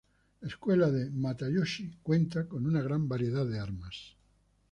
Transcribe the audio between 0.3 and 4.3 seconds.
La escuela de Matayoshi cuenta con una gran variedad de armas.